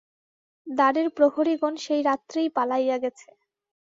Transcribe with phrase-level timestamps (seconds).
[0.67, 3.29] দ্বারের প্রহরীগণ সেই রাত্রেই পালাইয়া গেছে।